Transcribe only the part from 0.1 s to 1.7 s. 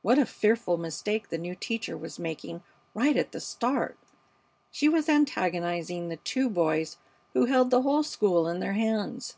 a fearful mistake the new